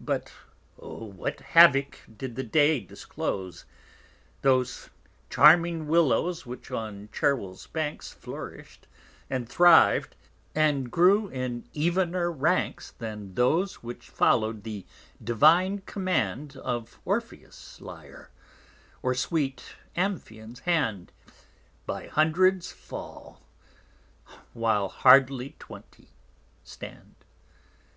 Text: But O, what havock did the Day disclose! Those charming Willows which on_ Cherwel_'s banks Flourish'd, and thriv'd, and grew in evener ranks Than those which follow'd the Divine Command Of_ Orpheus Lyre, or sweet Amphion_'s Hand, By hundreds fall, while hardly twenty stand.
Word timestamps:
But 0.00 0.32
O, 0.78 1.04
what 1.04 1.40
havock 1.40 1.98
did 2.16 2.36
the 2.36 2.44
Day 2.44 2.78
disclose! 2.78 3.64
Those 4.42 4.88
charming 5.30 5.88
Willows 5.88 6.46
which 6.46 6.68
on_ 6.68 7.08
Cherwel_'s 7.10 7.66
banks 7.66 8.12
Flourish'd, 8.12 8.86
and 9.28 9.48
thriv'd, 9.48 10.14
and 10.54 10.92
grew 10.92 11.26
in 11.26 11.68
evener 11.74 12.30
ranks 12.30 12.92
Than 12.92 13.34
those 13.34 13.82
which 13.82 14.08
follow'd 14.08 14.62
the 14.62 14.86
Divine 15.24 15.80
Command 15.80 16.52
Of_ 16.52 16.90
Orpheus 17.04 17.80
Lyre, 17.80 18.30
or 19.02 19.12
sweet 19.16 19.74
Amphion_'s 19.96 20.60
Hand, 20.60 21.10
By 21.86 22.06
hundreds 22.06 22.70
fall, 22.70 23.42
while 24.52 24.88
hardly 24.88 25.56
twenty 25.58 26.10
stand. 26.62 27.16